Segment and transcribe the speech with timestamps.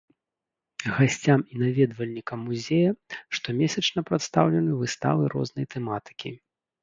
[0.99, 2.89] Гасцям і наведвальнікам музея
[3.39, 6.29] штомесячна прадстаўлены выставы рознай тэматыкі.